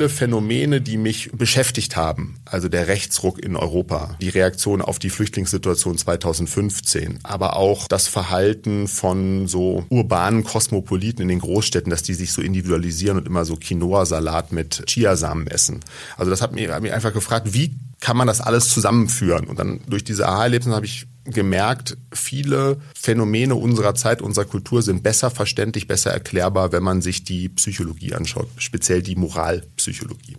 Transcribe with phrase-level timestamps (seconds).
[0.00, 2.36] Viele Phänomene, die mich beschäftigt haben.
[2.46, 8.88] Also der Rechtsruck in Europa, die Reaktion auf die Flüchtlingssituation 2015, aber auch das Verhalten
[8.88, 13.56] von so urbanen Kosmopoliten in den Großstädten, dass die sich so individualisieren und immer so
[13.56, 15.80] Quinoa-Salat mit Chiasamen essen.
[16.16, 19.48] Also das hat mich, hat mich einfach gefragt, wie kann man das alles zusammenführen?
[19.48, 25.02] Und dann durch diese Aha-Erlebnisse habe ich gemerkt, viele Phänomene unserer Zeit, unserer Kultur sind
[25.02, 30.36] besser verständlich, besser erklärbar, wenn man sich die Psychologie anschaut, speziell die Moralpsychologie.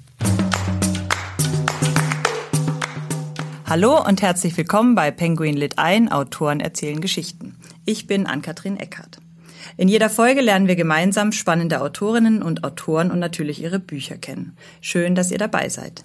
[3.66, 7.56] Hallo und herzlich willkommen bei Penguin Lit ein, Autoren erzählen Geschichten.
[7.86, 9.20] Ich bin Ann-Kathrin Eckhardt.
[9.78, 14.58] In jeder Folge lernen wir gemeinsam spannende Autorinnen und Autoren und natürlich ihre Bücher kennen.
[14.82, 16.04] Schön, dass ihr dabei seid.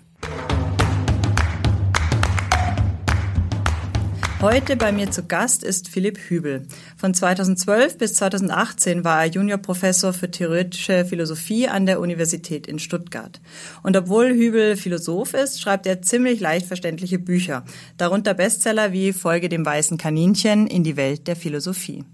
[4.42, 6.66] Heute bei mir zu Gast ist Philipp Hübel.
[6.98, 13.40] Von 2012 bis 2018 war er Juniorprofessor für theoretische Philosophie an der Universität in Stuttgart.
[13.82, 17.64] Und obwohl Hübel Philosoph ist, schreibt er ziemlich leicht verständliche Bücher,
[17.96, 22.04] darunter Bestseller wie Folge dem weißen Kaninchen in die Welt der Philosophie.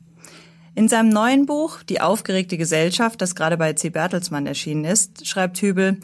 [0.76, 3.90] In seinem neuen Buch Die aufgeregte Gesellschaft, das gerade bei C.
[3.90, 5.98] Bertelsmann erschienen ist, schreibt Hübel,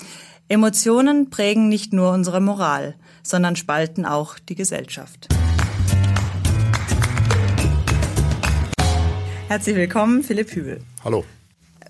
[0.48, 5.28] Emotionen prägen nicht nur unsere Moral, sondern spalten auch die Gesellschaft.
[9.48, 10.82] Herzlich willkommen, Philipp Hübel.
[11.02, 11.24] Hallo.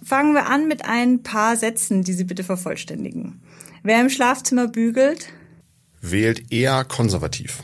[0.04, 3.40] Fangen wir an mit ein paar Sätzen, die Sie bitte vervollständigen.
[3.82, 5.30] Wer im Schlafzimmer bügelt,
[6.00, 7.58] wählt eher konservativ.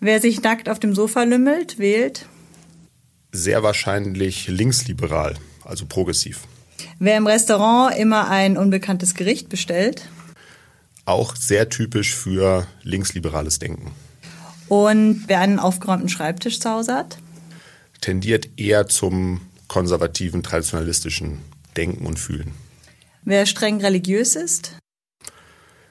[0.00, 2.26] Wer sich nackt auf dem Sofa lümmelt, wählt
[3.30, 6.40] sehr wahrscheinlich linksliberal, also progressiv.
[6.98, 10.08] Wer im Restaurant immer ein unbekanntes Gericht bestellt,
[11.04, 13.92] auch sehr typisch für linksliberales Denken.
[14.68, 17.18] Und wer einen aufgeräumten Schreibtisch zu Hause hat,
[18.04, 21.38] tendiert eher zum konservativen, traditionalistischen
[21.74, 22.52] Denken und Fühlen.
[23.22, 24.76] Wer streng religiös ist?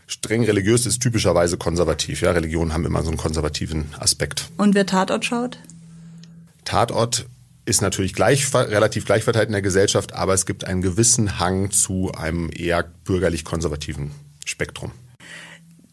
[0.06, 2.22] Streng religiös ist typischerweise konservativ.
[2.22, 4.50] Ja, Religionen haben immer so einen konservativen Aspekt.
[4.58, 5.58] Und wer Tatort schaut?
[6.66, 7.26] Tatort
[7.66, 11.72] ist natürlich gleich, relativ gleich verteilt in der Gesellschaft, aber es gibt einen gewissen Hang
[11.72, 14.12] zu einem eher bürgerlich-konservativen
[14.46, 14.92] Spektrum.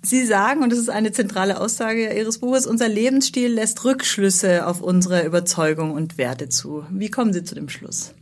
[0.02, 4.80] Sie sagen, und das ist eine zentrale Aussage Ihres Buches, unser Lebensstil lässt Rückschlüsse auf
[4.80, 6.84] unsere Überzeugung und Werte zu.
[6.90, 8.14] Wie kommen Sie zu dem Schluss?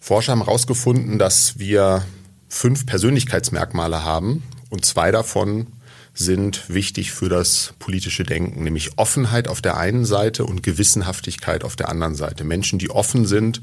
[0.00, 2.04] Forscher haben herausgefunden, dass wir
[2.48, 5.66] fünf Persönlichkeitsmerkmale haben und zwei davon
[6.14, 11.74] sind wichtig für das politische Denken, nämlich Offenheit auf der einen Seite und Gewissenhaftigkeit auf
[11.74, 12.44] der anderen Seite.
[12.44, 13.60] Menschen, die offen sind,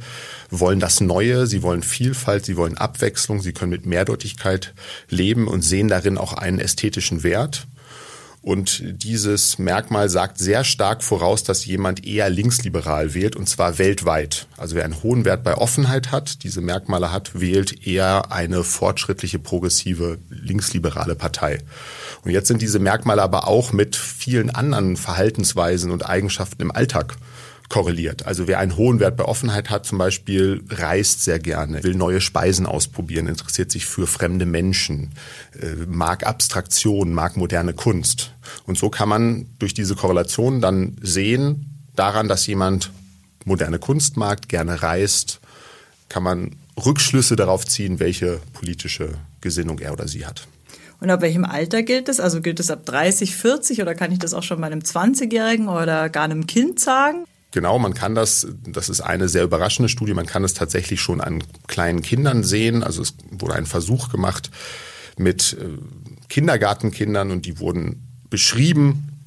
[0.49, 4.73] wollen das Neue, sie wollen Vielfalt, sie wollen Abwechslung, sie können mit Mehrdeutigkeit
[5.09, 7.67] leben und sehen darin auch einen ästhetischen Wert.
[8.43, 14.47] Und dieses Merkmal sagt sehr stark voraus, dass jemand eher linksliberal wählt, und zwar weltweit.
[14.57, 19.37] Also wer einen hohen Wert bei Offenheit hat, diese Merkmale hat, wählt eher eine fortschrittliche,
[19.37, 21.59] progressive, linksliberale Partei.
[22.23, 27.17] Und jetzt sind diese Merkmale aber auch mit vielen anderen Verhaltensweisen und Eigenschaften im Alltag
[27.71, 28.25] korreliert.
[28.25, 32.19] Also wer einen hohen Wert bei Offenheit hat, zum Beispiel reist sehr gerne, will neue
[32.19, 35.11] Speisen ausprobieren, interessiert sich für fremde Menschen,
[35.59, 38.33] äh, mag Abstraktion, mag moderne Kunst.
[38.65, 42.91] Und so kann man durch diese Korrelation dann sehen, daran, dass jemand
[43.45, 45.39] moderne Kunst mag, gerne reist,
[46.09, 50.45] kann man Rückschlüsse darauf ziehen, welche politische Gesinnung er oder sie hat.
[50.99, 52.19] Und ab welchem Alter gilt es?
[52.19, 55.69] Also gilt es ab 30, 40 oder kann ich das auch schon bei einem 20-Jährigen
[55.69, 57.25] oder gar einem Kind sagen?
[57.51, 61.19] Genau, man kann das, das ist eine sehr überraschende Studie, man kann es tatsächlich schon
[61.19, 62.81] an kleinen Kindern sehen.
[62.81, 64.49] Also es wurde ein Versuch gemacht
[65.17, 65.77] mit äh,
[66.29, 69.19] Kindergartenkindern und die wurden beschrieben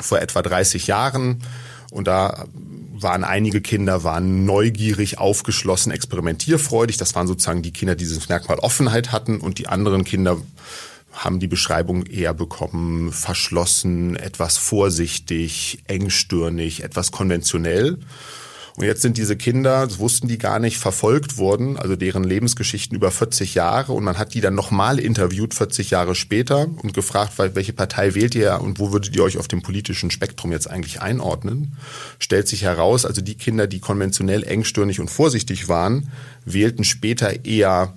[0.00, 1.42] vor etwa 30 Jahren.
[1.90, 2.46] Und da
[2.92, 6.96] waren einige Kinder waren neugierig, aufgeschlossen, experimentierfreudig.
[6.96, 9.40] Das waren sozusagen die Kinder, die dieses Merkmal Offenheit hatten.
[9.40, 10.38] Und die anderen Kinder
[11.12, 17.98] haben die Beschreibung eher bekommen, verschlossen, etwas vorsichtig, engstirnig, etwas konventionell.
[18.76, 22.96] Und jetzt sind diese Kinder, das wussten die gar nicht, verfolgt worden, also deren Lebensgeschichten
[22.96, 23.92] über 40 Jahre.
[23.92, 28.34] Und man hat die dann nochmal interviewt, 40 Jahre später, und gefragt, welche Partei wählt
[28.34, 31.76] ihr und wo würdet ihr euch auf dem politischen Spektrum jetzt eigentlich einordnen?
[32.18, 36.10] Stellt sich heraus, also die Kinder, die konventionell engstirnig und vorsichtig waren,
[36.46, 37.92] wählten später eher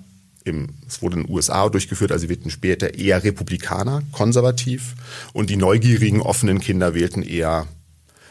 [0.46, 4.94] im, es wurde in den USA durchgeführt, also wählten später eher Republikaner, konservativ,
[5.32, 7.66] und die neugierigen, offenen Kinder wählten eher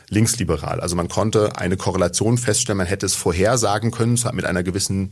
[0.09, 0.79] linksliberal.
[0.79, 5.12] Also man konnte eine Korrelation feststellen, man hätte es vorhersagen können mit einer gewissen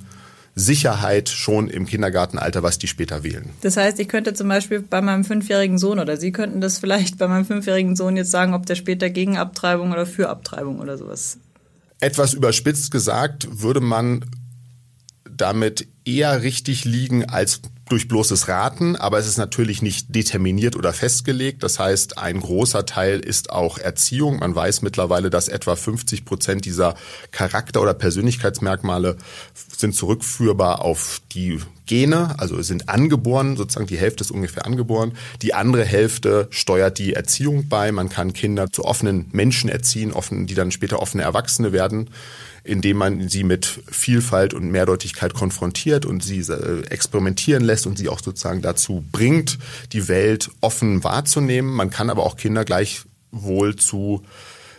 [0.56, 3.50] Sicherheit schon im Kindergartenalter, was die später wählen.
[3.62, 7.18] Das heißt, ich könnte zum Beispiel bei meinem fünfjährigen Sohn oder Sie könnten das vielleicht
[7.18, 10.98] bei meinem fünfjährigen Sohn jetzt sagen, ob der später gegen Abtreibung oder für Abtreibung oder
[10.98, 11.38] sowas.
[12.00, 14.26] Etwas überspitzt gesagt würde man
[15.38, 20.94] damit eher richtig liegen als durch bloßes Raten, aber es ist natürlich nicht determiniert oder
[20.94, 21.64] festgelegt.
[21.64, 24.40] Das heißt, ein großer Teil ist auch Erziehung.
[24.40, 26.96] Man weiß mittlerweile, dass etwa 50 Prozent dieser
[27.32, 29.18] Charakter- oder Persönlichkeitsmerkmale
[29.54, 35.18] sind zurückführbar auf die Gene, also sind angeboren, sozusagen die Hälfte ist ungefähr angeboren.
[35.42, 37.92] Die andere Hälfte steuert die Erziehung bei.
[37.92, 42.10] Man kann Kinder zu offenen Menschen erziehen, offen, die dann später offene Erwachsene werden
[42.64, 48.08] indem man sie mit Vielfalt und Mehrdeutigkeit konfrontiert und sie äh, experimentieren lässt und sie
[48.08, 49.60] auch sozusagen dazu bringt,
[49.92, 51.74] die Welt offen wahrzunehmen.
[51.74, 54.24] Man kann aber auch Kinder gleichwohl zu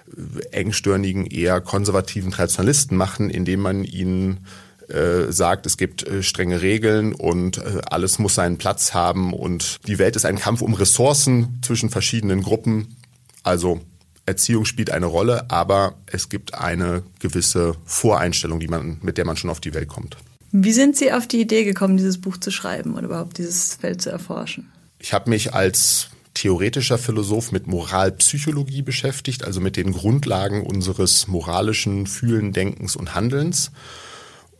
[0.08, 4.46] äh, engstirnigen, eher konservativen Traditionalisten machen, indem man ihnen
[4.88, 10.16] äh, sagt, es gibt strenge Regeln und alles muss seinen Platz haben und die Welt
[10.16, 12.96] ist ein Kampf um Ressourcen zwischen verschiedenen Gruppen.
[13.42, 13.80] Also
[14.26, 19.36] Erziehung spielt eine Rolle, aber es gibt eine gewisse Voreinstellung, die man, mit der man
[19.36, 20.16] schon auf die Welt kommt.
[20.52, 24.00] Wie sind Sie auf die Idee gekommen, dieses Buch zu schreiben oder überhaupt dieses Feld
[24.00, 24.70] zu erforschen?
[24.98, 32.06] Ich habe mich als theoretischer Philosoph mit Moralpsychologie beschäftigt, also mit den Grundlagen unseres moralischen
[32.06, 33.70] Fühlen, Denkens und Handelns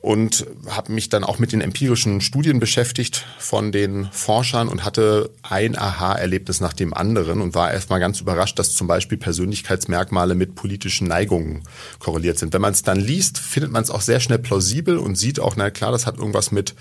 [0.04, 5.30] und habe mich dann auch mit den empirischen Studien beschäftigt von den Forschern und hatte
[5.40, 10.56] ein Aha-Erlebnis nach dem anderen und war erstmal ganz überrascht, dass zum Beispiel Persönlichkeitsmerkmale mit
[10.56, 11.62] politischen Neigungen
[12.00, 12.52] korreliert sind.
[12.52, 15.56] Wenn man es dann liest, findet man es auch sehr schnell plausibel und sieht auch,
[15.56, 16.74] na klar, das hat irgendwas mit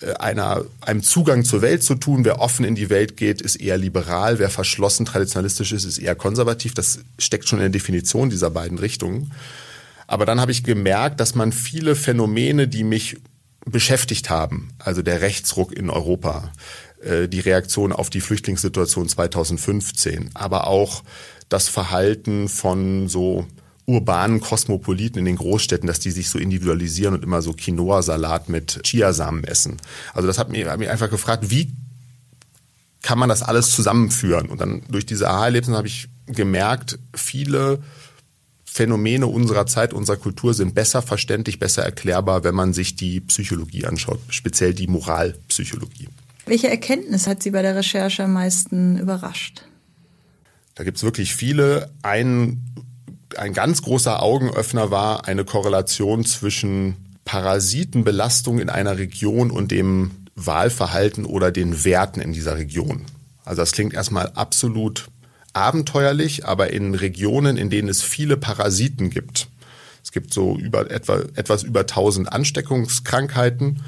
[0.00, 2.24] äh, einer, einem Zugang zur Welt zu tun.
[2.24, 4.38] Wer offen in die Welt geht, ist eher liberal.
[4.38, 6.72] Wer verschlossen traditionalistisch ist, ist eher konservativ.
[6.72, 9.32] Das steckt schon in der Definition dieser beiden Richtungen.
[10.06, 13.16] Aber dann habe ich gemerkt, dass man viele Phänomene, die mich
[13.66, 16.52] beschäftigt haben, also der Rechtsruck in Europa,
[17.02, 21.02] äh, die Reaktion auf die Flüchtlingssituation 2015, aber auch
[21.48, 23.46] das Verhalten von so
[23.86, 28.80] urbanen Kosmopoliten in den Großstädten, dass die sich so individualisieren und immer so Quinoa-Salat mit
[28.82, 29.76] Chiasamen essen.
[30.14, 31.72] Also das hat mich, hat mich einfach gefragt, wie
[33.02, 34.48] kann man das alles zusammenführen?
[34.48, 37.82] Und dann durch diese Aha-Erlebnisse habe ich gemerkt, viele
[38.74, 43.86] Phänomene unserer Zeit, unserer Kultur sind besser verständlich, besser erklärbar, wenn man sich die Psychologie
[43.86, 46.08] anschaut, speziell die Moralpsychologie.
[46.46, 49.62] Welche Erkenntnis hat Sie bei der Recherche am meisten überrascht?
[50.74, 51.88] Da gibt es wirklich viele.
[52.02, 52.64] Ein,
[53.36, 61.26] ein ganz großer Augenöffner war eine Korrelation zwischen Parasitenbelastung in einer Region und dem Wahlverhalten
[61.26, 63.04] oder den Werten in dieser Region.
[63.44, 65.06] Also das klingt erstmal absolut
[65.54, 69.48] abenteuerlich, aber in Regionen, in denen es viele Parasiten gibt.
[70.02, 73.80] Es gibt so über etwa, etwas über 1000 Ansteckungskrankheiten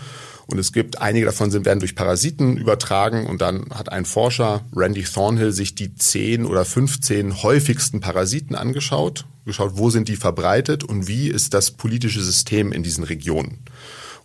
[0.47, 4.65] und es gibt einige davon sind, werden durch Parasiten übertragen und dann hat ein Forscher,
[4.75, 10.85] Randy Thornhill, sich die 10 oder 15 häufigsten Parasiten angeschaut, geschaut, wo sind die verbreitet
[10.85, 13.59] und wie ist das politische System in diesen Regionen.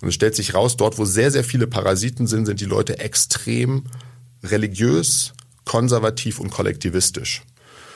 [0.01, 2.99] Und es stellt sich raus, dort, wo sehr, sehr viele Parasiten sind, sind die Leute
[2.99, 3.83] extrem
[4.43, 5.33] religiös,
[5.71, 7.43] konservativ und kollektivistisch.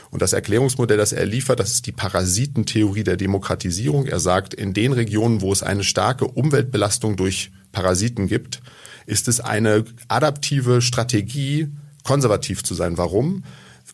[0.10, 4.06] Und das Erklärungsmodell, das er liefert, das ist die Parasitentheorie der Demokratisierung.
[4.06, 8.62] Er sagt, in den Regionen, wo es eine starke Umweltbelastung durch Parasiten gibt,
[9.07, 11.68] ist es eine adaptive Strategie,
[12.06, 12.98] konservativ zu sein.
[12.98, 13.44] Warum?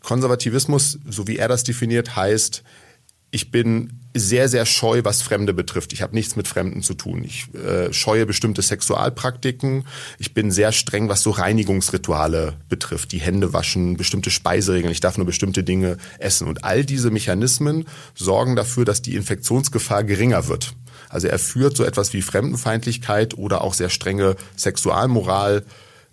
[0.04, 2.62] Konservativismus, so wie er das definiert, heißt,
[3.32, 5.94] ich bin sehr, sehr scheu, was Fremde betrifft.
[5.94, 7.24] Ich habe nichts mit Fremden zu tun.
[7.24, 9.86] Ich äh, scheue bestimmte Sexualpraktiken.
[10.20, 13.12] Ich bin sehr streng, was so Reinigungsrituale betrifft.
[13.12, 14.92] Die Hände waschen, bestimmte Speiseregeln.
[14.92, 16.48] Ich darf nur bestimmte Dinge essen.
[16.48, 20.74] Und all diese Mechanismen sorgen dafür, dass die Infektionsgefahr geringer wird.
[21.10, 25.64] Also er führt so etwas wie Fremdenfeindlichkeit oder auch sehr strenge Sexualmoral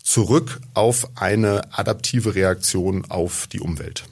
[0.02, 4.05] zurück auf eine adaptive Reaktion auf die Umwelt.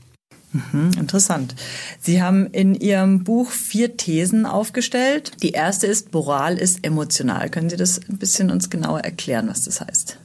[0.73, 1.55] Mhm, interessant.
[2.01, 5.33] Sie haben in Ihrem Buch vier Thesen aufgestellt.
[5.43, 7.51] Die erste ist, Moral ist emotional.
[7.51, 10.19] Können Sie das ein bisschen uns genauer erklären, was das heißt?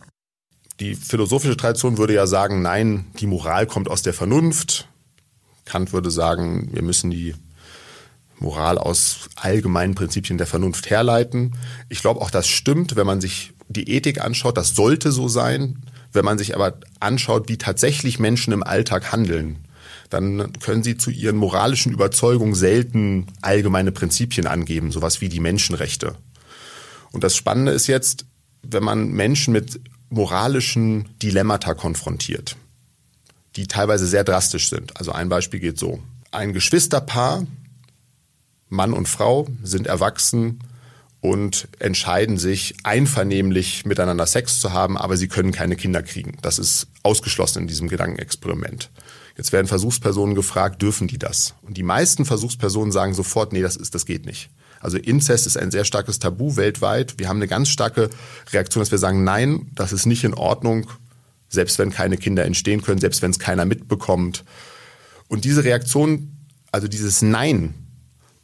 [0.80, 4.88] Die philosophische Tradition würde ja sagen, nein, die Moral kommt aus der Vernunft.
[5.66, 7.36] Kant würde sagen, wir müssen die
[8.40, 11.54] Moral aus allgemeinen Prinzipien der Vernunft herleiten.
[11.90, 14.58] Ich glaube auch, das stimmt, wenn man sich die Ethik anschaut.
[14.58, 15.84] Das sollte so sein.
[16.14, 19.60] Wenn man sich aber anschaut, wie tatsächlich Menschen im Alltag handeln,
[20.12, 26.16] dann können sie zu ihren moralischen Überzeugungen selten allgemeine Prinzipien angeben, sowas wie die Menschenrechte.
[27.12, 28.26] Und das Spannende ist jetzt,
[28.62, 32.58] wenn man Menschen mit moralischen Dilemmata konfrontiert,
[33.56, 34.98] die teilweise sehr drastisch sind.
[34.98, 36.02] Also ein Beispiel geht so.
[36.32, 37.48] Ein Geschwisterpaar,
[38.68, 40.60] Mann und Frau, sind erwachsen
[41.22, 46.38] und entscheiden sich einvernehmlich miteinander Sex zu haben, aber sie können keine Kinder kriegen.
[46.42, 48.90] Das ist ausgeschlossen in diesem Gedankenexperiment.
[49.38, 51.56] Jetzt werden Versuchspersonen gefragt, dürfen die das?
[51.62, 54.50] Und die meisten Versuchspersonen sagen sofort, nee, das ist, das geht nicht.
[54.80, 57.16] Also Inzest ist ein sehr starkes Tabu weltweit.
[57.18, 58.10] Wir haben eine ganz starke
[58.52, 60.88] Reaktion, dass wir sagen, nein, das ist nicht in Ordnung,
[61.50, 64.44] selbst wenn keine Kinder entstehen können, selbst wenn es keiner mitbekommt.
[65.28, 66.36] Und diese Reaktion,
[66.72, 67.76] also dieses Nein,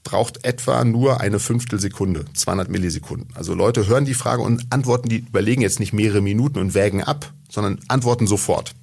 [0.04, 3.28] braucht etwa nur eine Fünftelsekunde, 200 Millisekunden.
[3.34, 7.04] Also Leute hören die Frage und antworten, die überlegen jetzt nicht mehrere Minuten und wägen
[7.04, 8.74] ab, sondern antworten sofort.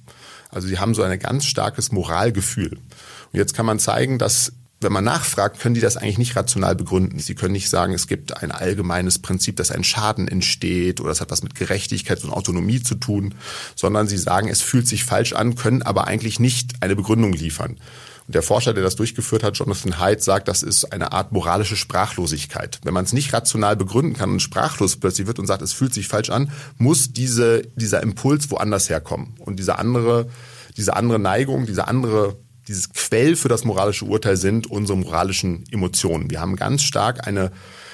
[0.55, 2.71] Also sie haben so ein ganz starkes Moralgefühl.
[2.71, 6.75] Und jetzt kann man zeigen, dass wenn man nachfragt, können die das eigentlich nicht rational
[6.75, 7.19] begründen.
[7.19, 11.21] Sie können nicht sagen, es gibt ein allgemeines Prinzip, dass ein Schaden entsteht oder es
[11.21, 13.35] hat was mit Gerechtigkeit und Autonomie zu tun,
[13.75, 17.77] sondern sie sagen, es fühlt sich falsch an, können aber eigentlich nicht eine Begründung liefern.
[18.27, 21.75] Und der Forscher, der das durchgeführt hat, Jonathan Haidt, sagt, das ist eine Art moralische
[21.75, 22.79] Sprachlosigkeit.
[22.83, 25.93] Wenn man es nicht rational begründen kann und sprachlos plötzlich wird und sagt, es fühlt
[25.93, 29.35] sich falsch an, muss diese, dieser Impuls woanders herkommen.
[29.39, 30.27] Und diese andere,
[30.75, 36.29] diese andere Neigung, diese andere dieses Quell für das moralische Urteil sind unsere moralischen Emotionen.
[36.31, 37.51] Wir haben ganz stark eine,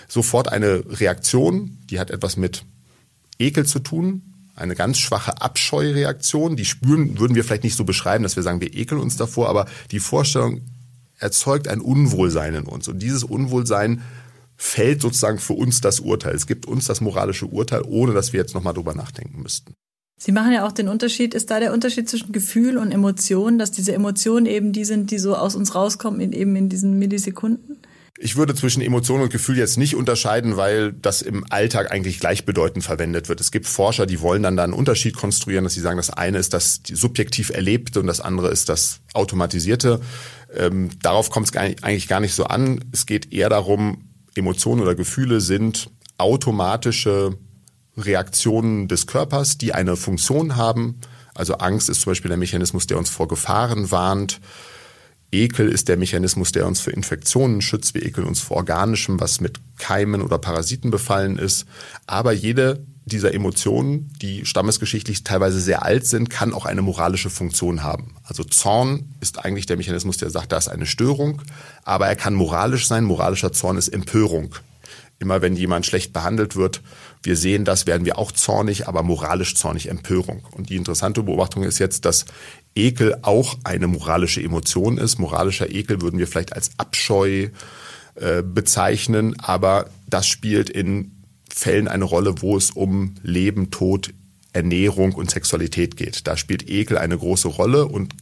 [0.08, 2.64] sofort eine Reaktion, die hat etwas mit
[3.38, 4.31] Ekel zu tun,
[4.62, 6.56] eine ganz schwache Abscheureaktion.
[6.56, 9.50] Die spüren, würden wir vielleicht nicht so beschreiben, dass wir sagen, wir ekeln uns davor,
[9.50, 10.62] aber die Vorstellung
[11.18, 12.88] erzeugt ein Unwohlsein in uns.
[12.88, 14.02] Und dieses Unwohlsein
[14.58, 16.36] fällt sozusagen für uns das Urteil.
[16.36, 19.74] Es gibt uns das moralische Urteil, ohne dass wir jetzt nochmal drüber nachdenken müssten.
[20.20, 23.72] Sie machen ja auch den Unterschied, ist da der Unterschied zwischen Gefühl und Emotion, dass
[23.72, 27.78] diese Emotionen eben die sind, die so aus uns rauskommen, in, eben in diesen Millisekunden?
[28.18, 32.84] Ich würde zwischen Emotion und Gefühl jetzt nicht unterscheiden, weil das im Alltag eigentlich gleichbedeutend
[32.84, 33.42] verwendet wird.
[33.42, 36.38] Es gibt Forscher, die wollen dann da einen Unterschied konstruieren, dass sie sagen, das eine
[36.38, 40.02] ist das subjektiv Erlebte und das andere ist das Automatisierte.
[40.56, 42.84] Ähm, darauf kommt es eigentlich gar nicht so an.
[42.92, 47.38] Es geht eher darum, Emotionen oder Gefühle sind automatische
[47.98, 51.00] Reaktionen des Körpers, die eine Funktion haben.
[51.34, 54.40] Also Angst ist zum Beispiel der Mechanismus, der uns vor Gefahren warnt.
[55.32, 57.94] Ekel ist der Mechanismus, der uns für Infektionen schützt.
[57.94, 61.66] Wir ekeln uns vor Organischem, was mit Keimen oder Parasiten befallen ist.
[62.06, 67.82] Aber jede dieser Emotionen, die stammesgeschichtlich teilweise sehr alt sind, kann auch eine moralische Funktion
[67.82, 68.16] haben.
[68.24, 71.42] Also Zorn ist eigentlich der Mechanismus, der sagt, da ist eine Störung,
[71.84, 73.04] aber er kann moralisch sein.
[73.04, 74.56] Moralischer Zorn ist Empörung.
[75.20, 76.82] Immer wenn jemand schlecht behandelt wird,
[77.24, 80.44] wir sehen das, werden wir auch zornig, aber moralisch zornig Empörung.
[80.52, 82.26] Und die interessante Beobachtung ist jetzt, dass
[82.76, 85.20] Ekel auch eine moralische Emotion ist.
[85.20, 87.50] Moralischer Ekel würden wir vielleicht als Abscheu
[88.16, 91.12] äh, bezeichnen, aber das spielt in
[91.50, 94.14] Fällen eine Rolle, wo es um Leben, Tod,
[94.54, 96.28] Ernährung und Sexualität geht.
[96.28, 98.16] Da spielt Ekel eine große Rolle und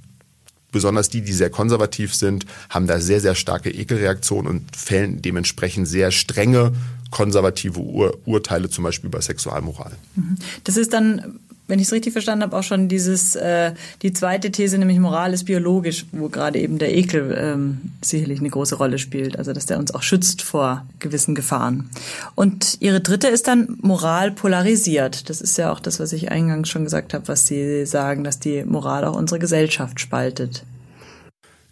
[0.71, 5.87] besonders die, die sehr konservativ sind, haben da sehr, sehr starke Ekelreaktionen und fällen dementsprechend
[5.87, 6.73] sehr strenge
[7.11, 9.91] konservative Ur Urteile, zum Beispiel über Sexualmoral.
[10.15, 10.35] Mhm.
[10.63, 11.39] Das ist dann
[11.69, 15.33] wenn ich es richtig verstanden habe, auch schon dieses äh, die zweite These, nämlich Moral
[15.33, 19.67] ist biologisch, wo gerade eben der Ekel ähm, sicherlich eine große Rolle spielt, also dass
[19.67, 21.91] der uns auch schützt vor gewissen Gefahren.
[22.33, 25.29] Und ihre dritte ist dann Moral polarisiert.
[25.29, 28.39] Das ist ja auch das, was ich eingangs schon gesagt habe, was Sie sagen, dass
[28.39, 30.63] die Moral auch unsere Gesellschaft spaltet.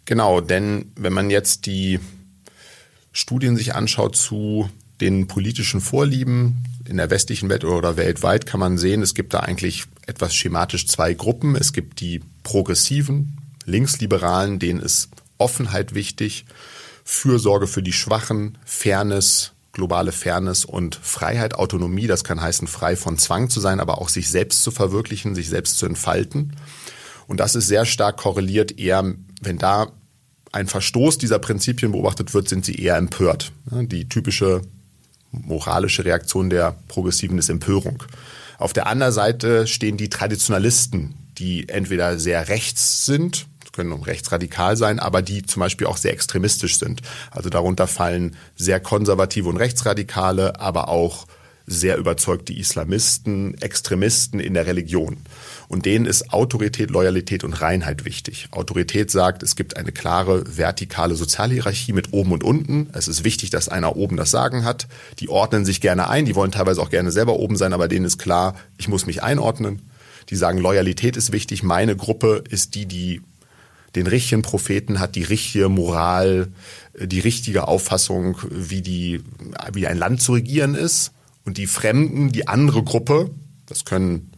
[0.04, 1.98] Genau, denn wenn man jetzt die
[3.10, 8.78] Studien sich anschaut zu den politischen Vorlieben in der westlichen Welt oder weltweit kann man
[8.78, 11.54] sehen, es gibt da eigentlich etwas schematisch zwei Gruppen.
[11.54, 16.46] Es gibt die progressiven, linksliberalen, denen ist Offenheit wichtig,
[17.04, 22.06] Fürsorge für die Schwachen, Fairness, globale Fairness und Freiheit, Autonomie.
[22.06, 25.48] Das kann heißen, frei von Zwang zu sein, aber auch sich selbst zu verwirklichen, sich
[25.48, 26.56] selbst zu entfalten.
[27.26, 29.92] Und das ist sehr stark korreliert eher, wenn da
[30.50, 33.52] ein Verstoß dieser Prinzipien beobachtet wird, sind sie eher empört.
[33.70, 34.62] Die typische
[35.30, 38.02] moralische Reaktion der Progressiven ist Empörung.
[38.58, 43.46] Auf der anderen Seite stehen die Traditionalisten, die entweder sehr rechts sind,
[43.78, 47.00] können rechtsradikal sein, aber die zum Beispiel auch sehr extremistisch sind.
[47.30, 51.28] Also darunter fallen sehr konservative und rechtsradikale, aber auch
[51.64, 55.18] sehr überzeugte Islamisten, Extremisten in der Religion.
[55.68, 58.48] Und denen ist Autorität, Loyalität und Reinheit wichtig.
[58.52, 62.88] Autorität sagt, es gibt eine klare vertikale Sozialhierarchie mit oben und unten.
[62.94, 64.88] Es ist wichtig, dass einer oben das Sagen hat.
[65.18, 68.06] Die ordnen sich gerne ein, die wollen teilweise auch gerne selber oben sein, aber denen
[68.06, 69.82] ist klar, ich muss mich einordnen.
[70.30, 71.62] Die sagen, Loyalität ist wichtig.
[71.62, 73.20] Meine Gruppe ist die, die
[73.94, 76.48] den richtigen Propheten hat, die richtige Moral,
[76.98, 79.22] die richtige Auffassung, wie die,
[79.72, 81.12] wie ein Land zu regieren ist.
[81.44, 83.30] Und die Fremden, die andere Gruppe,
[83.66, 84.30] das können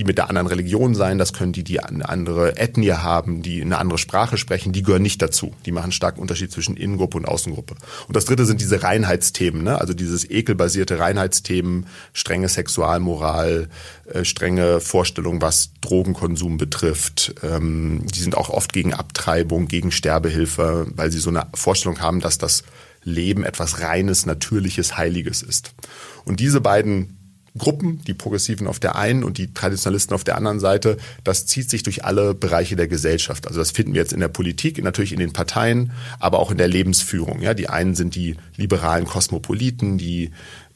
[0.00, 3.60] die mit der anderen Religion sein, das können die, die eine andere Ethnie haben, die
[3.60, 5.52] eine andere Sprache sprechen, die gehören nicht dazu.
[5.66, 7.74] Die machen starken Unterschied zwischen Innengruppe und Außengruppe.
[8.08, 9.78] Und das dritte sind diese Reinheitsthemen, ne?
[9.78, 13.68] also dieses ekelbasierte Reinheitsthemen, strenge Sexualmoral,
[14.06, 17.34] äh, strenge Vorstellungen, was Drogenkonsum betrifft.
[17.42, 22.20] Ähm, die sind auch oft gegen Abtreibung, gegen Sterbehilfe, weil sie so eine Vorstellung haben,
[22.20, 22.64] dass das
[23.02, 25.74] Leben etwas Reines, Natürliches, Heiliges ist.
[26.24, 27.19] Und diese beiden
[27.58, 31.68] Gruppen, die Progressiven auf der einen und die Traditionalisten auf der anderen Seite, das zieht
[31.68, 33.46] sich durch alle Bereiche der Gesellschaft.
[33.48, 36.58] Also das finden wir jetzt in der Politik, natürlich in den Parteien, aber auch in
[36.58, 37.42] der Lebensführung.
[37.42, 40.30] Ja, die einen sind die liberalen Kosmopoliten, die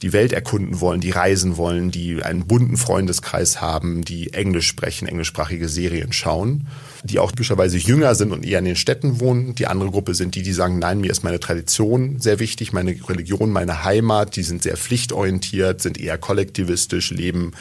[0.05, 5.09] die Welt erkunden wollen, die reisen wollen, die einen bunten Freundeskreis haben, die Englisch sprechen,
[5.09, 6.67] englischsprachige Serien schauen,
[7.05, 9.55] die auch typischerweise jünger sind und eher in den Städten wohnen.
[9.55, 12.95] Die andere Gruppe sind die, die sagen, nein, mir ist meine Tradition sehr wichtig, meine
[13.09, 17.53] Religion, meine Heimat, die sind sehr pflichtorientiert, sind eher kollektivistisch, leben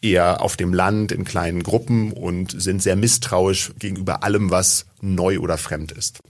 [0.00, 5.38] eher auf dem Land in kleinen Gruppen und sind sehr misstrauisch gegenüber allem, was neu
[5.38, 6.20] oder fremd ist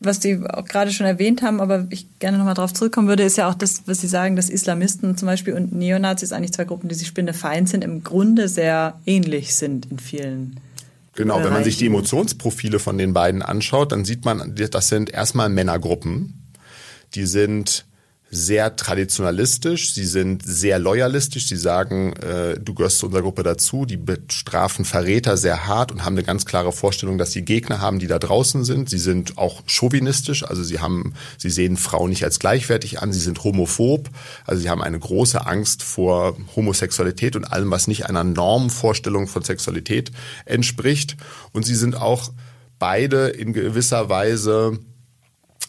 [0.00, 3.36] was Sie auch gerade schon erwähnt haben, aber ich gerne nochmal darauf zurückkommen würde, ist
[3.36, 6.88] ja auch das, was Sie sagen, dass Islamisten zum Beispiel und Neonazis eigentlich zwei Gruppen,
[6.88, 10.58] die sich spinnefeind sind, im Grunde sehr ähnlich sind in vielen
[11.14, 11.46] Genau, Bereichen.
[11.46, 15.48] wenn man sich die Emotionsprofile von den beiden anschaut, dann sieht man, das sind erstmal
[15.48, 16.34] Männergruppen.
[17.14, 17.84] Die sind
[18.32, 23.86] sehr traditionalistisch, sie sind sehr loyalistisch, sie sagen, äh, du gehörst zu unserer Gruppe dazu,
[23.86, 27.98] die bestrafen Verräter sehr hart und haben eine ganz klare Vorstellung, dass sie Gegner haben,
[27.98, 28.88] die da draußen sind.
[28.88, 33.18] Sie sind auch chauvinistisch, also sie haben, sie sehen Frauen nicht als gleichwertig an, sie
[33.18, 34.08] sind homophob,
[34.46, 39.42] also sie haben eine große Angst vor Homosexualität und allem, was nicht einer Normvorstellung von
[39.42, 40.12] Sexualität
[40.44, 41.16] entspricht.
[41.50, 42.30] Und sie sind auch
[42.78, 44.78] beide in gewisser Weise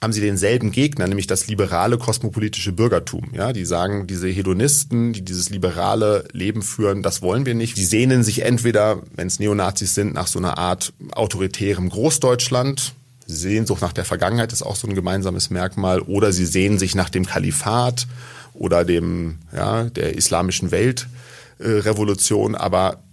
[0.02, 3.30] haben sie denselben Gegner, nämlich das liberale kosmopolitische Bürgertum.
[3.34, 7.78] Ja, die sagen, diese Hedonisten, die dieses liberale Leben führen, das wollen wir nicht.
[7.78, 12.94] Die sehnen sich entweder, wenn es Neonazis sind, nach so einer Art autoritärem Großdeutschland.
[13.28, 16.02] Sehnsucht nach der Vergangenheit ist auch so ein gemeinsames Merkmal.
[16.02, 18.08] Oder sie sehnen sich nach dem Kalifat
[18.54, 22.56] oder dem, ja, der islamischen Weltrevolution.
[22.56, 23.04] Aber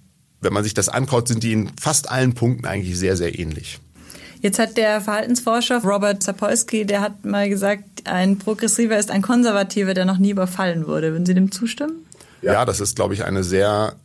[0.40, 3.78] wenn man sich das anschaut, sind die in fast allen Punkten eigentlich sehr, sehr ähnlich.
[4.40, 9.95] Jetzt hat der Verhaltensforscher Robert Sapolsky, der hat mal gesagt, ein Progressiver ist ein Konservativer,
[9.95, 11.12] der noch nie überfallen wurde.
[11.12, 12.06] Würden Sie dem zustimmen?
[12.43, 13.97] Ja, das ist, glaube ich, eine sehr,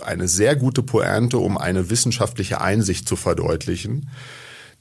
[0.00, 4.08] eine sehr gute Pointe, um eine wissenschaftliche Einsicht zu verdeutlichen.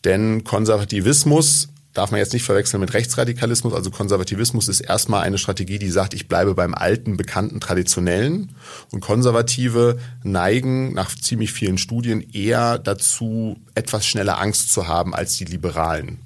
[0.06, 3.74] Denn Konservativismus darf man jetzt nicht verwechseln mit Rechtsradikalismus.
[3.74, 8.56] Also Konservativismus ist erstmal eine Strategie, die sagt, ich bleibe beim alten, bekannten, traditionellen.
[8.92, 15.36] Und Konservative neigen nach ziemlich vielen Studien eher dazu, etwas schneller Angst zu haben als
[15.36, 16.20] die Liberalen.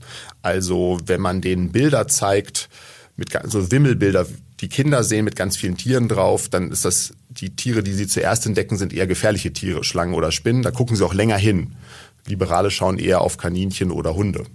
[0.43, 2.69] Also wenn man denen Bilder zeigt,
[3.17, 4.28] mit so Wimmelbilder,
[4.60, 8.08] die Kinder sehen mit ganz vielen Tieren drauf, dann ist das, die Tiere, die sie
[8.08, 10.63] zuerst entdecken, sind eher gefährliche Tiere, Schlangen oder Spinnen.
[10.63, 11.75] Da gucken sie auch länger hin.
[12.28, 14.45] Liberale schauen eher auf Kaninchen oder Hunde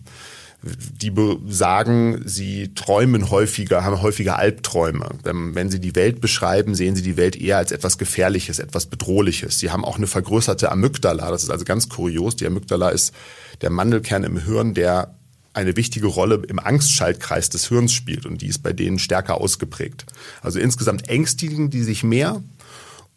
[0.62, 1.12] die
[1.48, 5.08] sagen, sie träumen häufiger, haben häufiger Albträume.
[5.22, 9.58] Wenn sie die Welt beschreiben, sehen sie die Welt eher als etwas Gefährliches, etwas Bedrohliches.
[9.58, 11.30] Sie haben auch eine vergrößerte Amygdala.
[11.30, 12.36] Das ist also ganz kurios.
[12.36, 13.14] Die Amygdala ist
[13.62, 15.14] der Mandelkern im Hirn, der
[15.52, 20.06] eine wichtige Rolle im Angstschaltkreis des Hirns spielt und die ist bei denen stärker ausgeprägt.
[20.42, 22.42] Also insgesamt ängstigen die sich mehr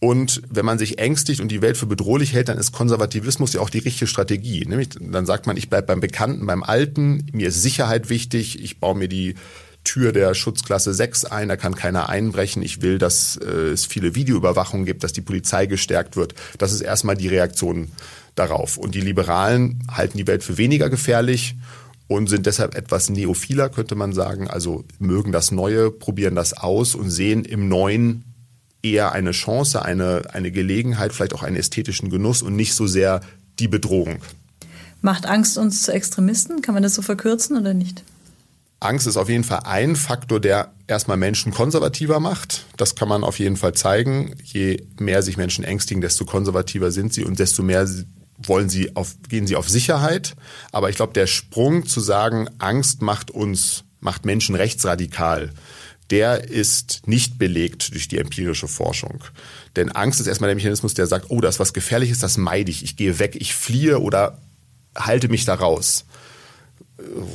[0.04, 3.62] und wenn man sich ängstigt und die Welt für bedrohlich hält, dann ist Konservativismus ja
[3.62, 4.66] auch die richtige Strategie.
[4.68, 8.82] Nämlich, dann sagt man, ich bleibe beim Bekannten, beim Alten, mir ist Sicherheit wichtig, ich
[8.82, 9.36] baue mir die
[9.86, 12.62] Tür der Schutzklasse 6 ein, da kann keiner einbrechen.
[12.63, 16.36] Ich will, dass äh, es viele Videoüberwachungen gibt, dass die Polizei gestärkt wird.
[16.58, 17.88] Das ist erstmal die Reaktion
[18.36, 18.76] darauf.
[18.76, 21.56] Und die Liberalen halten die Welt für weniger gefährlich
[22.10, 24.50] und sind deshalb etwas neophiler, könnte man sagen.
[24.50, 28.26] Also mögen das Neue, probieren das aus und sehen im Neuen
[28.84, 33.22] eher eine Chance, eine, eine Gelegenheit, vielleicht auch einen ästhetischen Genuss und nicht so sehr
[33.60, 34.19] die Bedrohung.
[35.02, 36.62] Macht Angst uns zu Extremisten?
[36.62, 38.04] Kann man das so verkürzen oder nicht?
[38.80, 42.65] Angst ist auf jeden Fall ein Faktor, der erstmal Menschen konservativer macht.
[42.78, 44.36] Das kann man auf jeden Fall zeigen.
[44.43, 47.88] Je mehr sich Menschen ängstigen, desto konservativer sind sie und desto mehr
[48.38, 50.36] wollen sie auf, gehen sie auf Sicherheit.
[50.72, 55.52] Aber ich glaube, der Sprung zu sagen, Angst macht uns, macht Menschen rechtsradikal,
[56.13, 59.23] der ist nicht belegt durch die empirische Forschung.
[59.76, 62.69] Denn Angst ist erstmal der Mechanismus, der sagt, oh, das ist was Gefährliches, das meide
[62.69, 64.38] ich, ich gehe weg, ich fliehe oder
[64.95, 66.06] halte mich da raus.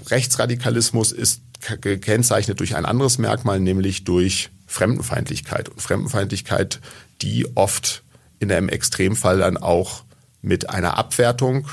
[0.07, 1.41] Rechtsradikalismus ist
[1.81, 5.69] gekennzeichnet durch ein anderes Merkmal, nämlich durch Fremdenfeindlichkeit.
[5.71, 6.79] Und Fremdenfeindlichkeit,
[7.21, 8.05] die oft
[8.39, 10.05] in einem Extremfall dann auch
[10.41, 11.67] mit einer Abwertung,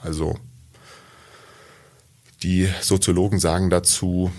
[0.00, 0.38] also
[2.44, 4.30] die Soziologen sagen dazu,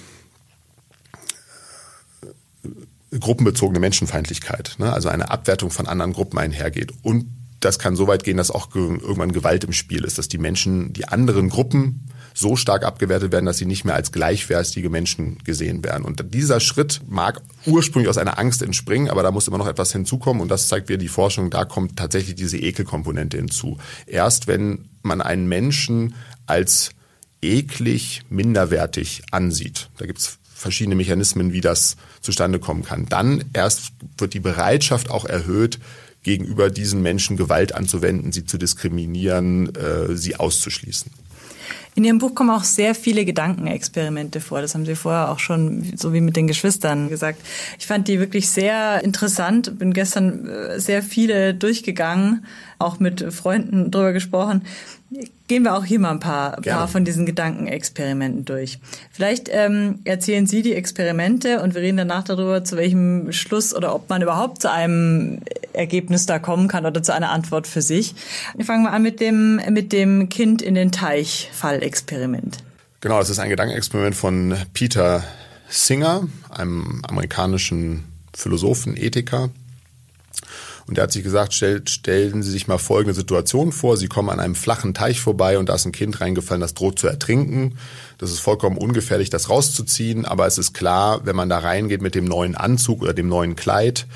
[3.20, 4.92] gruppenbezogene Menschenfeindlichkeit, ne?
[4.92, 6.92] also eine Abwertung von anderen Gruppen einhergeht.
[7.02, 7.26] Und
[7.60, 10.94] das kann so weit gehen, dass auch irgendwann Gewalt im Spiel ist, dass die Menschen,
[10.94, 15.84] die anderen Gruppen so stark abgewertet werden, dass sie nicht mehr als gleichwertige Menschen gesehen
[15.84, 16.04] werden.
[16.04, 19.92] Und dieser Schritt mag ursprünglich aus einer Angst entspringen, aber da muss immer noch etwas
[19.92, 23.78] hinzukommen und das zeigt wieder die Forschung, da kommt tatsächlich diese Ekelkomponente hinzu.
[24.08, 26.16] Erst wenn man einen Menschen
[26.48, 26.90] als
[27.42, 34.34] eklig, minderwertig ansieht, da gibt's verschiedene Mechanismen, wie das zustande kommen kann, dann erst wird
[34.34, 35.80] die Bereitschaft auch erhöht,
[36.24, 41.12] gegenüber diesen Menschen Gewalt anzuwenden, sie zu diskriminieren, äh, sie auszuschließen.
[41.96, 44.62] In Ihrem Buch kommen auch sehr viele Gedankenexperimente vor.
[44.62, 47.40] Das haben Sie vorher auch schon, so wie mit den Geschwistern gesagt.
[47.78, 49.78] Ich fand die wirklich sehr interessant.
[49.78, 52.46] Bin gestern äh, sehr viele durchgegangen,
[52.84, 54.64] auch mit Freunden drüber gesprochen.
[55.48, 58.80] Gehen wir auch hier mal ein paar, paar von diesen Gedankenexperimenten durch.
[59.12, 63.94] Vielleicht ähm, erzählen Sie die Experimente und wir reden danach darüber, zu welchem Schluss oder
[63.94, 65.40] ob man überhaupt zu einem
[65.74, 68.16] Ergebnis da kommen kann oder zu einer Antwort für sich.
[68.56, 72.58] Wir fangen mal an mit dem, mit dem Kind in den Teich-Fallexperiment.
[73.02, 75.24] Genau, das ist ein Gedankenexperiment von Peter
[75.70, 79.50] Singer, einem amerikanischen Philosophen, Ethiker,
[80.88, 83.96] und er hat sich gesagt, stell, stellen Sie sich mal folgende Situation vor.
[83.96, 87.00] Sie kommen an einem flachen Teich vorbei und da ist ein Kind reingefallen, das droht
[87.00, 87.78] zu ertrinken.
[88.18, 90.26] Das ist vollkommen ungefährlich, das rauszuziehen.
[90.26, 93.56] Aber es ist klar, wenn man da reingeht mit dem neuen Anzug oder dem neuen
[93.56, 94.08] Kleid,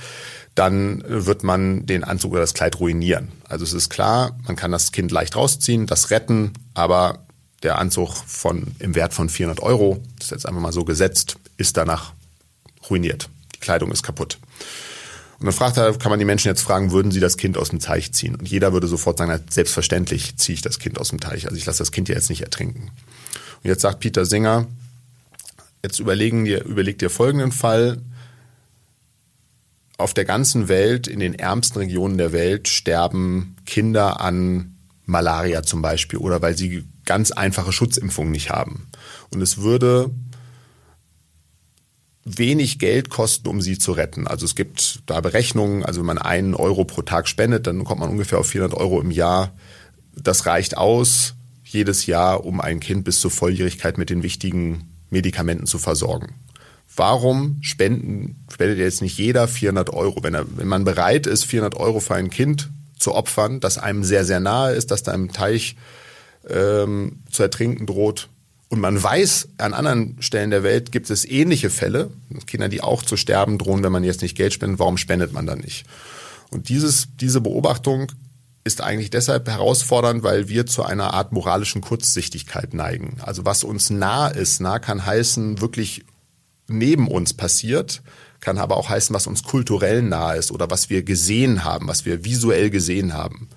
[0.55, 3.31] dann wird man den Anzug oder das Kleid ruinieren.
[3.47, 7.19] Also es ist klar, man kann das Kind leicht rausziehen, das retten, aber
[7.63, 11.37] der Anzug von, im Wert von 400 Euro, das ist jetzt einfach mal so gesetzt,
[11.57, 12.13] ist danach
[12.89, 13.29] ruiniert.
[13.55, 14.37] Die Kleidung ist kaputt.
[15.39, 17.69] Und dann fragt er, kann man die Menschen jetzt fragen, würden sie das Kind aus
[17.69, 18.35] dem Teich ziehen?
[18.35, 21.45] Und jeder würde sofort sagen, selbstverständlich ziehe ich das Kind aus dem Teich.
[21.45, 22.89] Also ich lasse das Kind ja jetzt nicht ertrinken.
[23.63, 24.65] Und jetzt sagt Peter Singer,
[25.83, 28.01] jetzt überlegen dir, überleg dir folgenden Fall.
[29.99, 35.81] Auf der ganzen Welt, in den ärmsten Regionen der Welt, sterben Kinder an Malaria zum
[35.81, 38.87] Beispiel oder weil sie ganz einfache Schutzimpfungen nicht haben.
[39.31, 40.11] Und es würde
[42.27, 44.27] wenig Geld kosten, um sie zu retten.
[44.27, 48.01] Also es gibt da Berechnungen, also wenn man einen Euro pro Tag spendet, dann kommt
[48.01, 49.53] man ungefähr auf 400 Euro im Jahr.
[50.15, 55.67] Das reicht aus, jedes Jahr, um ein Kind bis zur Volljährigkeit mit den wichtigen Medikamenten
[55.67, 56.35] zu versorgen.
[56.95, 60.23] Warum spenden, spendet jetzt nicht jeder 400 Euro?
[60.23, 64.03] Wenn, er, wenn man bereit ist, 400 Euro für ein Kind zu opfern, das einem
[64.03, 65.75] sehr, sehr nahe ist, das da im Teich
[66.49, 68.29] ähm, zu ertrinken droht,
[68.69, 72.11] und man weiß, an anderen Stellen der Welt gibt es ähnliche Fälle,
[72.47, 75.45] Kinder, die auch zu sterben drohen, wenn man jetzt nicht Geld spendet, warum spendet man
[75.45, 75.85] dann nicht?
[76.49, 78.11] Und dieses, diese Beobachtung
[78.63, 83.17] ist eigentlich deshalb herausfordernd, weil wir zu einer Art moralischen Kurzsichtigkeit neigen.
[83.21, 86.03] Also was uns nah ist, nah kann heißen, wirklich
[86.67, 88.01] neben uns passiert,
[88.41, 92.05] kann aber auch heißen, was uns kulturell nah ist oder was wir gesehen haben, was
[92.05, 93.47] wir visuell gesehen haben.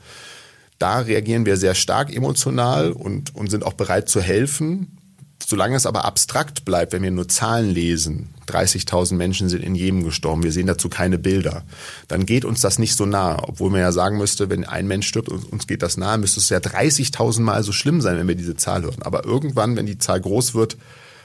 [0.79, 5.00] Da reagieren wir sehr stark emotional und, und sind auch bereit zu helfen.
[5.47, 10.05] Solange es aber abstrakt bleibt, wenn wir nur Zahlen lesen, 30.000 Menschen sind in Jemen
[10.05, 11.65] gestorben, wir sehen dazu keine Bilder,
[12.09, 13.43] dann geht uns das nicht so nah.
[13.43, 16.41] Obwohl man ja sagen müsste, wenn ein Mensch stirbt und uns geht das nahe, müsste
[16.41, 19.03] es ja 30.000 Mal so schlimm sein, wenn wir diese Zahl hören.
[19.03, 20.77] Aber irgendwann, wenn die Zahl groß wird,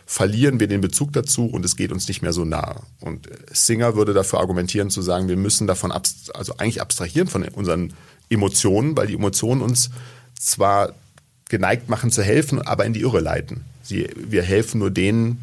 [0.06, 2.82] verlieren wir den Bezug dazu und es geht uns nicht mehr so nah.
[3.02, 7.94] Und Singer würde dafür argumentieren zu sagen, wir müssen davon also eigentlich abstrahieren von unseren
[8.30, 9.90] Emotionen, weil die Emotionen uns
[10.40, 10.94] zwar
[11.50, 13.66] geneigt machen zu helfen, aber in die Irre leiten.
[13.86, 15.40] Sie, wir helfen nur denen,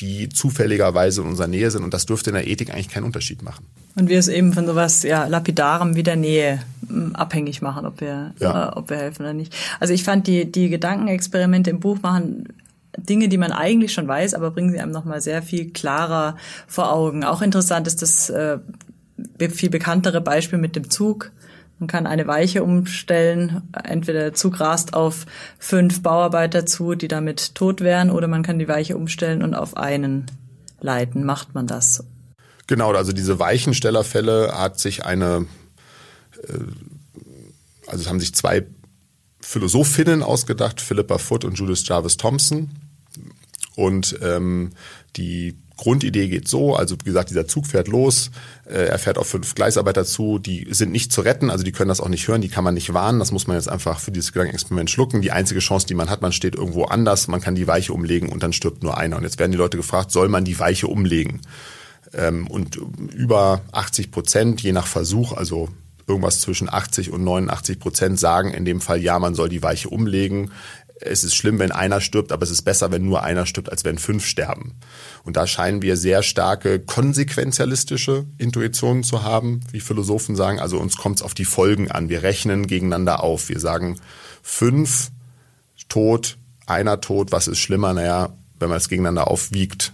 [0.00, 3.42] die zufälligerweise in unserer Nähe sind und das dürfte in der Ethik eigentlich keinen Unterschied
[3.42, 3.64] machen.
[3.94, 8.00] Und wir es eben von sowas ja lapidarem wie der Nähe hm, abhängig machen, ob
[8.00, 8.68] wir ja.
[8.68, 9.54] äh, ob wir helfen oder nicht.
[9.80, 12.48] Also ich fand die die Gedankenexperimente im Buch machen
[12.98, 16.36] Dinge, die man eigentlich schon weiß, aber bringen sie einem noch mal sehr viel klarer
[16.66, 17.24] vor Augen.
[17.24, 18.58] Auch interessant ist das äh,
[19.50, 21.30] viel bekanntere Beispiel mit dem Zug
[21.78, 25.26] man kann eine Weiche umstellen, entweder der Zug rast auf
[25.58, 29.76] fünf Bauarbeiter zu, die damit tot wären, oder man kann die Weiche umstellen und auf
[29.76, 30.26] einen
[30.80, 31.24] leiten.
[31.24, 32.04] Macht man das?
[32.66, 35.46] Genau, also diese Weichenstellerfälle hat sich eine,
[36.42, 36.58] äh,
[37.86, 38.66] also es haben sich zwei
[39.40, 42.70] Philosophinnen ausgedacht, Philippa Foot und Judith Jarvis Thompson.
[43.76, 44.70] Und ähm,
[45.16, 48.30] die Grundidee geht so, also wie gesagt, dieser Zug fährt los,
[48.64, 51.88] äh, er fährt auf fünf Gleisarbeiter zu, die sind nicht zu retten, also die können
[51.88, 54.10] das auch nicht hören, die kann man nicht warnen, das muss man jetzt einfach für
[54.10, 55.20] dieses Gedankenexperiment schlucken.
[55.20, 58.30] Die einzige Chance, die man hat, man steht irgendwo anders, man kann die Weiche umlegen
[58.30, 59.16] und dann stirbt nur einer.
[59.16, 61.42] Und jetzt werden die Leute gefragt, soll man die Weiche umlegen?
[62.14, 62.76] Ähm, und
[63.12, 65.68] über 80 Prozent, je nach Versuch, also
[66.06, 69.88] irgendwas zwischen 80 und 89 Prozent sagen in dem Fall, ja, man soll die Weiche
[69.88, 70.52] umlegen.
[71.00, 73.84] Es ist schlimm, wenn einer stirbt, aber es ist besser, wenn nur einer stirbt, als
[73.84, 74.74] wenn fünf sterben.
[75.24, 80.58] Und da scheinen wir sehr starke konsequenzialistische Intuitionen zu haben, wie Philosophen sagen.
[80.58, 82.08] Also uns kommt es auf die Folgen an.
[82.08, 83.48] Wir rechnen gegeneinander auf.
[83.48, 83.98] Wir sagen
[84.42, 85.10] fünf
[85.88, 87.92] tot, einer tot, was ist schlimmer?
[87.92, 89.92] Naja, wenn man es gegeneinander aufwiegt,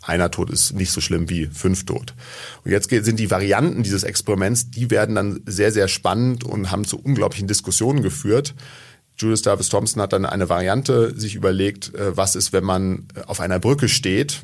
[0.00, 2.14] einer tot ist nicht so schlimm wie fünf tot.
[2.64, 6.84] Und jetzt sind die Varianten dieses Experiments, die werden dann sehr, sehr spannend und haben
[6.84, 8.54] zu unglaublichen Diskussionen geführt.
[9.18, 13.22] Julius Davis Thompson hat dann eine Variante sich überlegt, äh, was ist, wenn man äh,
[13.26, 14.42] auf einer Brücke steht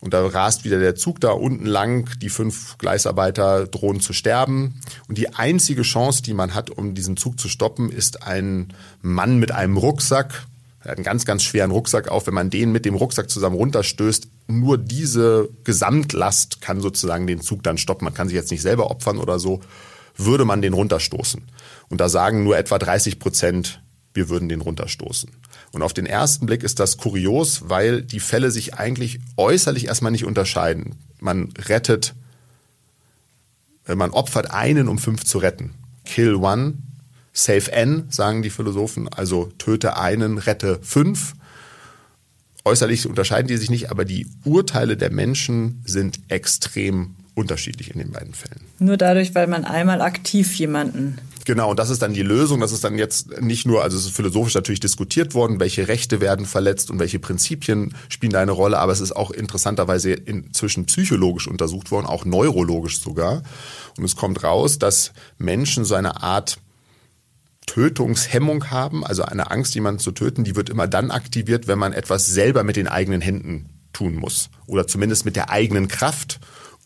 [0.00, 4.80] und da rast wieder der Zug da unten lang, die fünf Gleisarbeiter drohen zu sterben.
[5.08, 9.38] Und die einzige Chance, die man hat, um diesen Zug zu stoppen, ist ein Mann
[9.38, 10.46] mit einem Rucksack,
[10.82, 12.26] er hat einen ganz, ganz schweren Rucksack auf.
[12.26, 17.62] Wenn man den mit dem Rucksack zusammen runterstößt, nur diese Gesamtlast kann sozusagen den Zug
[17.62, 18.06] dann stoppen.
[18.06, 19.60] Man kann sich jetzt nicht selber opfern oder so,
[20.16, 21.42] würde man den runterstoßen.
[21.90, 25.30] Und da sagen nur etwa 30 Prozent, wir würden den runterstoßen.
[25.72, 30.12] Und auf den ersten Blick ist das kurios, weil die Fälle sich eigentlich äußerlich erstmal
[30.12, 30.96] nicht unterscheiden.
[31.20, 32.14] Man rettet,
[33.86, 35.74] man opfert einen, um fünf zu retten.
[36.04, 36.74] Kill one,
[37.32, 41.34] Save N, sagen die Philosophen, also töte einen, rette fünf.
[42.64, 48.12] Äußerlich unterscheiden die sich nicht, aber die Urteile der Menschen sind extrem unterschiedlich in den
[48.12, 48.60] beiden Fällen.
[48.78, 52.60] Nur dadurch, weil man einmal aktiv jemanden Genau, und das ist dann die Lösung.
[52.60, 56.20] Das ist dann jetzt nicht nur, also es ist philosophisch natürlich diskutiert worden, welche Rechte
[56.20, 60.86] werden verletzt und welche Prinzipien spielen da eine Rolle, aber es ist auch interessanterweise inzwischen
[60.86, 63.42] psychologisch untersucht worden, auch neurologisch sogar.
[63.96, 66.58] Und es kommt raus, dass Menschen so eine Art
[67.66, 71.92] Tötungshemmung haben, also eine Angst, jemanden zu töten, die wird immer dann aktiviert, wenn man
[71.92, 76.40] etwas selber mit den eigenen Händen tun muss oder zumindest mit der eigenen Kraft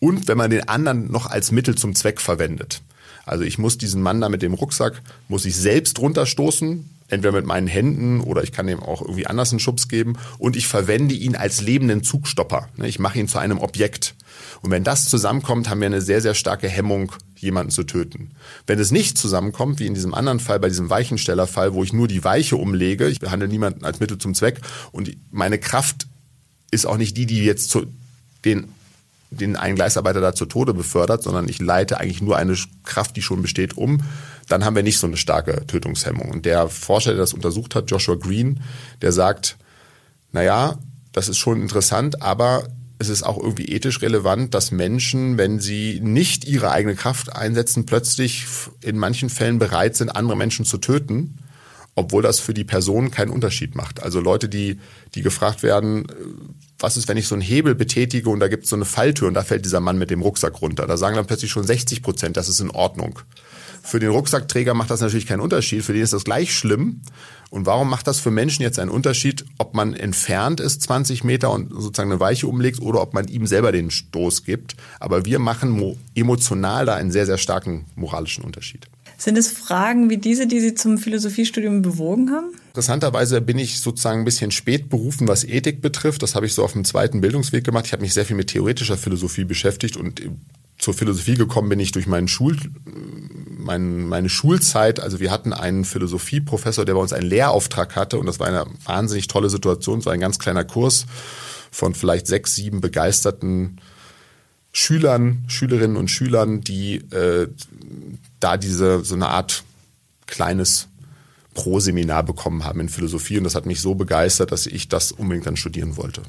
[0.04, 2.82] und wenn man den anderen noch als Mittel zum Zweck verwendet.
[3.24, 7.46] Also ich muss diesen Mann da mit dem Rucksack, muss ich selbst runterstoßen, entweder mit
[7.46, 11.14] meinen Händen oder ich kann ihm auch irgendwie anders einen Schubs geben und ich verwende
[11.14, 12.68] ihn als lebenden Zugstopper.
[12.76, 14.14] Ne, ich mache ihn zu einem Objekt.
[14.60, 18.32] Und wenn das zusammenkommt, haben wir eine sehr, sehr starke Hemmung, jemanden zu töten.
[18.66, 22.08] Wenn es nicht zusammenkommt, wie in diesem anderen Fall, bei diesem Weichenstellerfall, wo ich nur
[22.08, 24.60] die Weiche umlege, ich behandle niemanden als Mittel zum Zweck
[24.92, 26.06] und meine Kraft
[26.70, 27.86] ist auch nicht die, die jetzt zu
[28.44, 28.68] den
[29.40, 33.22] den einen Gleisarbeiter da zu Tode befördert, sondern ich leite eigentlich nur eine Kraft, die
[33.22, 34.02] schon besteht, um,
[34.48, 36.30] dann haben wir nicht so eine starke Tötungshemmung.
[36.30, 38.60] Und der Forscher, der das untersucht hat, Joshua Green,
[39.02, 39.56] der sagt,
[40.32, 40.78] naja,
[41.12, 42.68] das ist schon interessant, aber
[42.98, 47.86] es ist auch irgendwie ethisch relevant, dass Menschen, wenn sie nicht ihre eigene Kraft einsetzen,
[47.86, 48.46] plötzlich
[48.80, 51.38] in manchen Fällen bereit sind, andere Menschen zu töten,
[51.94, 54.02] obwohl das für die Person keinen Unterschied macht.
[54.02, 54.78] Also Leute, die,
[55.14, 56.06] die gefragt werden,
[56.78, 59.28] was ist, wenn ich so einen Hebel betätige und da gibt es so eine Falltür
[59.28, 60.86] und da fällt dieser Mann mit dem Rucksack runter.
[60.86, 63.20] Da sagen dann plötzlich schon 60 Prozent, das ist in Ordnung.
[63.82, 67.02] Für den Rucksackträger macht das natürlich keinen Unterschied, für den ist das gleich schlimm.
[67.50, 71.50] Und warum macht das für Menschen jetzt einen Unterschied, ob man entfernt ist 20 Meter
[71.50, 74.74] und sozusagen eine Weiche umlegt oder ob man ihm selber den Stoß gibt?
[74.98, 78.88] Aber wir machen emotional da einen sehr, sehr starken moralischen Unterschied.
[79.24, 82.48] Sind es Fragen wie diese, die Sie zum Philosophiestudium bewogen haben?
[82.68, 86.22] Interessanterweise bin ich sozusagen ein bisschen spät berufen, was Ethik betrifft.
[86.22, 87.86] Das habe ich so auf dem zweiten Bildungsweg gemacht.
[87.86, 90.20] Ich habe mich sehr viel mit theoretischer Philosophie beschäftigt und
[90.76, 92.58] zur Philosophie gekommen bin ich durch meinen Schul,
[93.48, 95.00] mein, meine Schulzeit.
[95.00, 98.66] Also wir hatten einen Philosophieprofessor, der bei uns einen Lehrauftrag hatte und das war eine
[98.84, 100.04] wahnsinnig tolle Situation.
[100.04, 101.06] War ein ganz kleiner Kurs
[101.70, 103.80] von vielleicht sechs, sieben begeisterten
[104.76, 107.48] Schülern, Schülerinnen und Schülern, die äh,
[108.40, 109.62] da diese so eine Art
[110.26, 110.88] kleines
[111.54, 115.46] Pro-Seminar bekommen haben in Philosophie und das hat mich so begeistert, dass ich das unbedingt
[115.46, 116.22] dann studieren wollte.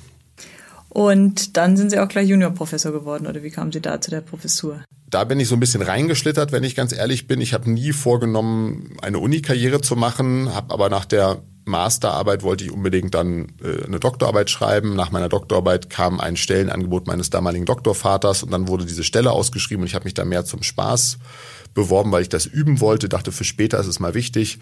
[0.90, 4.22] Und dann sind Sie auch gleich Juniorprofessor geworden oder wie kamen Sie da zu der
[4.22, 4.82] Professur?
[5.10, 7.42] Da bin ich so ein bisschen reingeschlittert, wenn ich ganz ehrlich bin.
[7.42, 12.72] Ich habe nie vorgenommen, eine Uni-Karriere zu machen, habe aber nach der Masterarbeit wollte ich
[12.72, 14.96] unbedingt dann äh, eine Doktorarbeit schreiben.
[14.96, 19.82] Nach meiner Doktorarbeit kam ein Stellenangebot meines damaligen Doktorvaters und dann wurde diese Stelle ausgeschrieben
[19.82, 21.18] und ich habe mich da mehr zum Spaß
[21.74, 24.60] beworben, weil ich das üben wollte, dachte, für später ist es mal wichtig.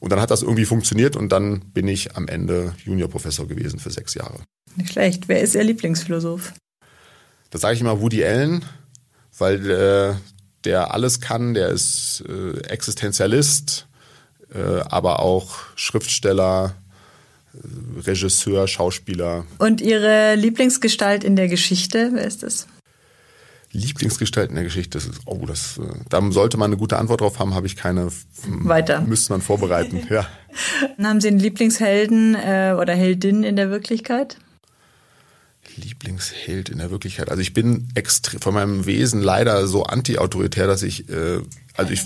[0.00, 3.90] Und dann hat das irgendwie funktioniert und dann bin ich am Ende Juniorprofessor gewesen für
[3.90, 4.40] sechs Jahre.
[4.76, 5.28] Nicht schlecht.
[5.28, 6.54] Wer ist Ihr Lieblingsphilosoph?
[7.50, 8.64] Das sage ich immer Woody Allen,
[9.36, 10.14] weil äh,
[10.64, 13.88] der alles kann, der ist äh, Existenzialist,
[14.58, 16.74] aber auch Schriftsteller,
[17.54, 19.44] äh, Regisseur, Schauspieler.
[19.58, 22.66] Und Ihre Lieblingsgestalt in der Geschichte, wer ist das?
[23.72, 27.20] Lieblingsgestalt in der Geschichte, das ist, oh, das, äh, da sollte man eine gute Antwort
[27.20, 28.08] drauf haben, habe ich keine.
[28.46, 29.00] Weiter.
[29.02, 30.26] Müsste man vorbereiten, ja.
[31.00, 34.38] Haben Sie einen Lieblingshelden äh, oder Heldin in der Wirklichkeit?
[35.76, 37.30] Lieblingsheld in der Wirklichkeit.
[37.30, 41.40] Also ich bin extrem, von meinem Wesen leider so anti-autoritär, dass ich äh,
[41.76, 42.02] Also ich,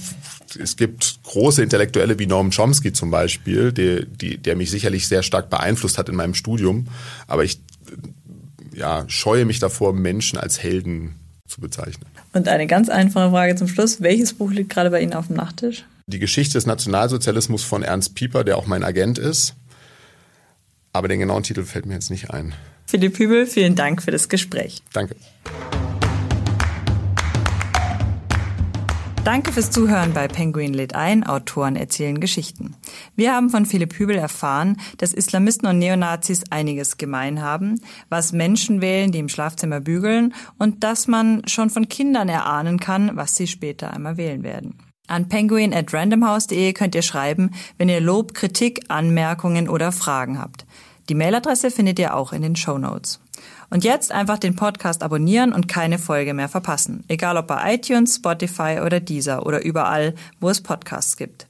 [0.57, 5.23] es gibt große Intellektuelle wie Noam Chomsky zum Beispiel, die, die, der mich sicherlich sehr
[5.23, 6.89] stark beeinflusst hat in meinem Studium.
[7.27, 7.61] Aber ich
[8.75, 11.15] ja, scheue mich davor, Menschen als Helden
[11.49, 12.07] zu bezeichnen.
[12.33, 14.01] Und eine ganz einfache Frage zum Schluss.
[14.01, 15.85] Welches Buch liegt gerade bei Ihnen auf dem Nachttisch?
[16.07, 19.55] Die Geschichte des Nationalsozialismus von Ernst Pieper, der auch mein Agent ist.
[20.93, 22.55] Aber den genauen Titel fällt mir jetzt nicht ein.
[22.87, 24.83] Philipp Hübel, vielen Dank für das Gespräch.
[24.93, 25.17] Danke.
[29.25, 32.77] Danke fürs Zuhören bei Penguin lädt ein, Autoren erzählen Geschichten.
[33.17, 38.83] Wir haben von Philipp Hübel erfahren, dass Islamisten und Neonazis einiges gemein haben, was Menschen
[38.83, 43.47] wählen, die im Schlafzimmer bügeln und dass man schon von Kindern erahnen kann, was sie
[43.47, 44.77] später einmal wählen werden.
[45.07, 50.67] An penguin at randomhouse.de könnt ihr schreiben, wenn ihr Lob, Kritik, Anmerkungen oder Fragen habt.
[51.09, 53.21] Die Mailadresse findet ihr auch in den Show Notes.
[53.71, 57.05] Und jetzt einfach den Podcast abonnieren und keine Folge mehr verpassen.
[57.09, 61.47] Egal ob bei iTunes, Spotify oder Deezer oder überall, wo es Podcasts gibt.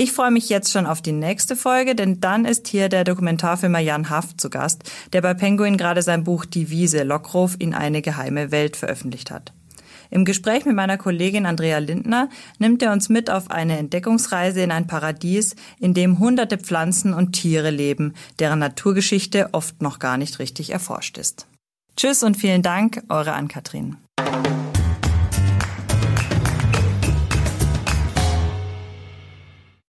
[0.00, 3.80] Ich freue mich jetzt schon auf die nächste Folge, denn dann ist hier der Dokumentarfilmer
[3.80, 8.00] Jan Haft zu Gast, der bei Penguin gerade sein Buch Die Wiese Lockruf in eine
[8.00, 9.52] geheime Welt veröffentlicht hat.
[10.10, 14.70] Im Gespräch mit meiner Kollegin Andrea Lindner nimmt er uns mit auf eine Entdeckungsreise in
[14.70, 20.38] ein Paradies, in dem hunderte Pflanzen und Tiere leben, deren Naturgeschichte oft noch gar nicht
[20.38, 21.46] richtig erforscht ist.
[21.96, 23.96] Tschüss und vielen Dank, eure Ann-Kathrin.